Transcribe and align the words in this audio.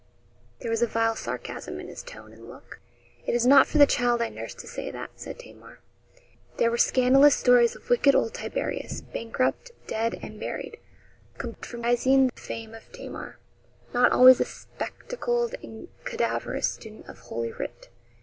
There 0.61 0.71
was 0.71 0.81
a 0.81 0.87
vile 0.87 1.15
sarcasm 1.15 1.79
in 1.79 1.87
his 1.87 2.01
tone 2.01 2.33
and 2.33 2.49
look. 2.49 2.79
'It 3.27 3.35
is 3.35 3.45
not 3.45 3.67
for 3.67 3.77
the 3.77 3.85
child 3.85 4.19
I 4.19 4.29
nursed 4.29 4.57
to 4.61 4.67
say 4.67 4.89
that,' 4.89 5.11
said 5.15 5.37
Tamar. 5.37 5.77
There 6.57 6.71
were 6.71 6.79
scandalous 6.79 7.35
stories 7.35 7.75
of 7.75 7.87
wicked 7.87 8.15
old 8.15 8.33
Tiberius 8.33 9.01
bankrupt, 9.01 9.69
dead, 9.85 10.17
and 10.23 10.39
buried 10.39 10.79
compromising 11.37 12.29
the 12.33 12.41
fame 12.41 12.73
of 12.73 12.91
Tamar 12.91 13.37
not 13.93 14.11
always 14.11 14.39
a 14.39 14.45
spectacled 14.45 15.53
and 15.61 15.87
cadaverous 16.03 16.67
student 16.71 17.07
of 17.07 17.19
Holy 17.19 17.51
Writ. 17.51 17.89